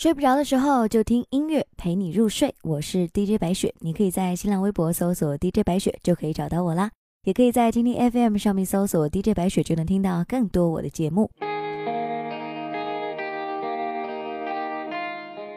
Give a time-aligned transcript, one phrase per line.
[0.00, 6.90] 睡不着的时候就听音乐陪你入睡，我是 DJ 白雪，你可以在新浪微博搜索 DJ 白雪就可以找到我啦，
[7.24, 11.30] 也可以在听听 FM 上面搜索 DJ 白雪就能听到更多我的节目。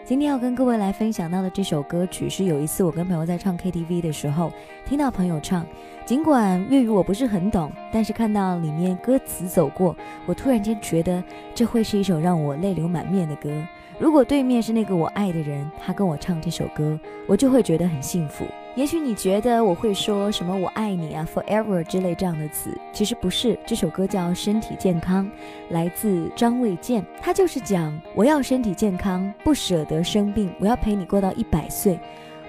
[0.03, 4.51] 今天要跟各位来分享到的这首歌曲，是有一次我跟朋友在唱 KTV 的时候，
[4.85, 5.65] 听到朋友唱。
[6.05, 11.23] 尽管粤语我不是很懂，但是看到里面歌词走过，我突然间觉得
[11.55, 13.49] 这会是一首让我泪流满面的歌。
[13.99, 18.45] 如果对面是那个我爱的人，他跟我唱这首歌，我就会觉得很幸福。
[18.75, 23.57] 也许你觉得我会说什么“我爱你啊 ”“forever” 之类这样的词，其实不是。
[23.67, 25.25] 这首歌叫《身体健康》，
[25.69, 31.99] 来自张卫健，他就是讲我要身体健康，不舍得生病，我要陪你过到一百岁。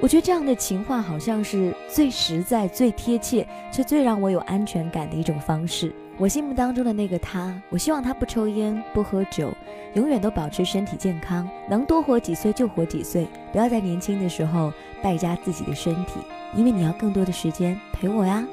[0.00, 5.94] 我觉得这样的情话好像是最实在、最贴切，却最让我有安全感的一种方式。
[6.16, 9.52] 我心目当中的那个他，我希望他不抽烟、不喝酒，
[9.94, 14.72] 永远都保持身体健康，能多活几岁就活几岁，不要在年轻的时候
[15.02, 16.20] 败家自己的身体，
[16.54, 18.44] 因为你要更多的时间陪我呀。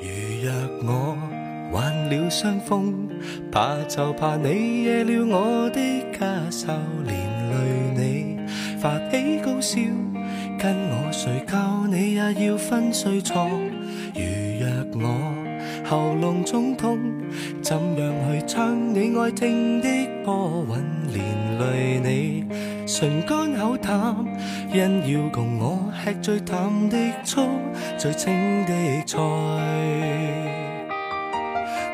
[0.00, 0.08] 如
[0.42, 0.52] 若
[0.86, 1.18] 我
[1.70, 3.06] 患了伤风，
[3.52, 5.78] 怕就怕你惹了我的
[6.18, 6.72] 家愁，
[7.04, 7.14] 连
[7.50, 7.56] 累
[7.96, 8.38] 你
[8.80, 9.78] 发起高烧，
[10.58, 13.50] 跟我睡觉你也要分睡床。
[14.14, 14.22] 如
[14.58, 15.39] 若我。
[15.90, 17.00] 喉咙肿痛，
[17.60, 19.88] 怎样去唱你爱听的
[20.24, 22.46] 歌韵，连累你
[22.86, 24.14] 唇干口淡，
[24.72, 27.42] 因要共我吃最淡的醋，
[27.98, 28.32] 最清
[28.66, 28.72] 的
[29.04, 29.18] 菜。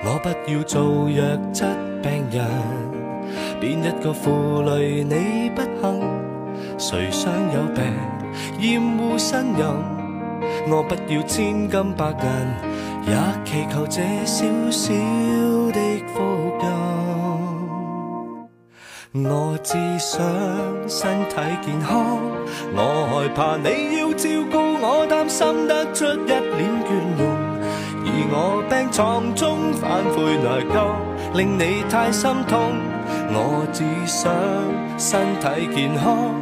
[0.05, 1.65] 我不要做弱质
[2.03, 2.47] 病人，
[3.59, 6.03] 变一个负累你不幸？
[6.77, 7.83] 谁想有病
[8.61, 10.06] 厌恶呻吟？
[10.69, 12.17] 我不要千金百银。
[13.09, 13.15] 也
[13.45, 14.93] 祈求这小小
[15.71, 15.79] 的
[16.13, 16.19] 福
[16.61, 16.67] 荫。
[19.25, 20.21] 我只想
[20.89, 22.19] 身体健康，
[22.75, 26.43] 我害怕你要照顾我，担心得出一脸
[26.85, 27.23] 倦容。
[28.05, 30.77] 而我病床中反悔内疚，
[31.37, 32.73] 令你太心痛。
[33.29, 34.33] 我只想
[34.99, 36.33] 身体健康，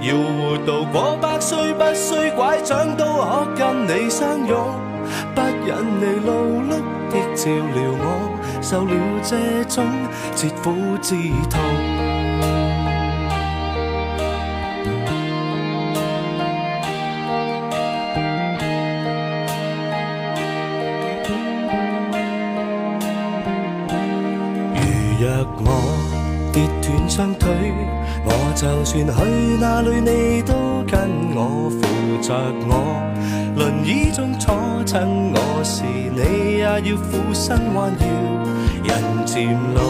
[0.00, 4.56] 要活到过百岁，不需拐杖都可跟你相拥。
[5.34, 6.70] 不忍你劳碌
[7.10, 9.84] 的照料我，受了这种
[10.34, 11.14] 切肤之
[11.50, 12.13] 痛。
[25.24, 25.32] 若
[25.64, 27.48] 我跌断双腿，
[28.26, 30.52] 我就算去哪里，你都
[30.86, 31.00] 跟
[31.34, 31.80] 我扶
[32.20, 32.34] 着
[32.68, 32.70] 我。
[33.56, 34.54] 轮椅中坐
[34.84, 38.06] 衬我时，你也要俯身弯腰。
[38.84, 39.80] 人渐老，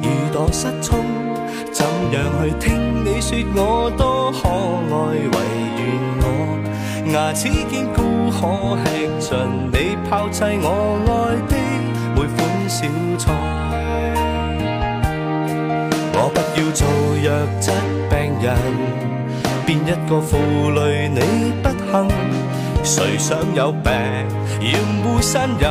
[0.00, 1.04] 如堕失聪，
[1.72, 4.48] 怎样去听你说我多可
[4.94, 4.94] 爱？
[5.18, 5.36] 唯
[5.76, 5.82] 愿
[6.22, 6.24] 我
[7.12, 8.40] 牙齿坚固，可
[8.86, 9.28] 吃尽
[9.72, 11.52] 你抛弃我爱的
[12.14, 12.86] 每款小
[13.18, 13.41] 菜。
[16.74, 16.88] 做
[17.22, 17.70] 弱质
[18.08, 18.56] 病人，
[19.66, 20.38] 变一个负
[20.70, 21.20] 累你
[21.62, 22.08] 不幸。
[22.82, 23.92] 谁想有病？
[24.60, 25.68] 厌恶呻吟？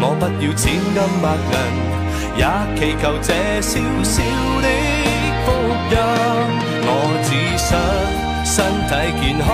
[0.00, 1.56] 我不要千金百银，
[2.38, 2.42] 也
[2.78, 3.28] 祈求这
[3.60, 3.70] 小
[4.04, 4.22] 小
[4.62, 4.66] 的
[5.44, 5.46] 福
[5.90, 5.94] 荫。
[6.86, 6.90] 我
[7.24, 7.28] 只
[7.58, 7.68] 想
[8.44, 8.54] 身
[8.88, 9.46] 体健康，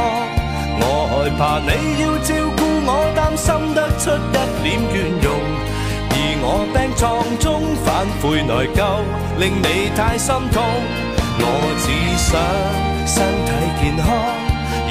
[0.81, 1.71] 我害怕你
[2.03, 4.95] 要照顾我，担心得出一脸倦
[5.25, 5.27] 容。
[6.47, 9.01] 我病床中反悔内疚，
[9.41, 10.63] 令你太心痛。
[11.41, 11.43] 我
[11.81, 11.87] 只
[12.21, 12.37] 想
[13.09, 13.51] 身体
[13.81, 14.05] 健康。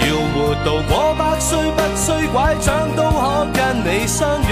[0.01, 4.51] 要活到过百岁，不需拐杖都可跟你相拥。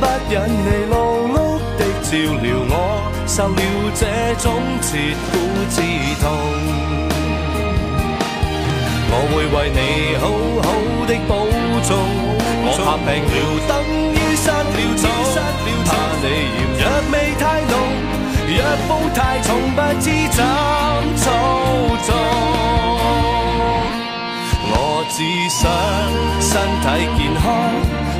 [0.00, 0.96] 不忍你劳
[1.30, 1.36] 碌
[1.78, 2.10] 的照
[2.42, 2.74] 料我，
[3.28, 3.62] 受了
[3.94, 4.02] 这
[4.42, 4.44] 种
[4.82, 5.24] 切肤
[5.70, 5.78] 之
[6.20, 6.24] 痛。
[9.08, 9.80] 我会为你
[10.18, 10.26] 好
[10.66, 10.68] 好
[11.06, 11.32] 的保
[11.86, 11.88] 重，
[12.66, 13.34] 我怕病了
[13.68, 13.70] 等
[14.46, 15.04] 失了踪。
[15.86, 15.90] 怕
[16.22, 16.24] 你
[16.54, 17.74] 嫌药味太浓，
[18.56, 20.38] 药布太重，不知怎
[21.16, 21.24] 操
[22.06, 22.08] 纵。
[25.08, 25.62] 只想
[26.40, 26.50] 身
[26.82, 26.84] 体
[27.16, 27.44] 健康，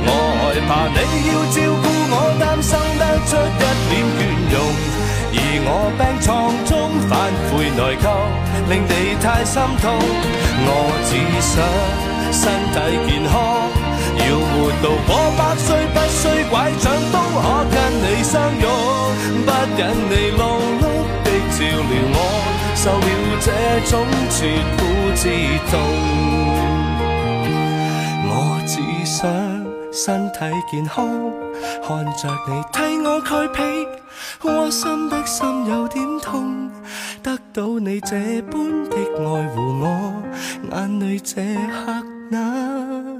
[0.07, 4.19] 我害怕你要照顾我，担心得出一脸倦
[4.53, 4.55] 容。
[5.35, 6.27] 而我病床
[6.65, 6.73] 中
[7.07, 7.13] 反
[7.51, 8.05] 悔内疚，
[8.71, 8.91] 令你
[9.21, 9.85] 太心痛。
[10.65, 10.71] 我
[11.05, 11.13] 只
[11.43, 11.53] 想
[12.33, 12.43] 身
[12.73, 12.75] 体
[13.07, 13.35] 健康，
[14.17, 14.87] 要活到
[18.27, 18.67] 相拥。
[19.47, 19.81] 不忍
[20.11, 20.43] 你劳
[20.81, 20.85] 碌
[21.25, 21.59] 的照
[21.91, 22.19] 料我，
[22.75, 23.09] 受了
[23.47, 23.49] 这
[23.89, 23.93] 种
[24.31, 24.37] 切
[24.77, 24.79] 肤
[25.15, 25.23] 之
[25.71, 25.73] 痛。
[28.29, 28.31] 我
[28.67, 28.75] 只
[29.05, 29.15] 想
[29.93, 30.39] 身体
[30.71, 30.97] 健康，
[31.87, 32.77] 看着你替
[33.07, 33.87] 我盖被，
[34.43, 36.71] 窝心的心有點痛，
[37.23, 38.17] 得到你這
[38.51, 39.25] 般的愛
[39.55, 40.13] 護我，
[40.73, 41.35] 眼淚這
[41.71, 43.16] 刻那。